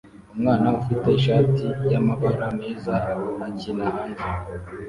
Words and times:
Umwana 0.33 0.67
ufite 0.79 1.07
ishati 1.19 1.65
yamabara 1.91 2.45
meza 2.59 2.95
akina 3.47 3.85
hanze 3.95 4.25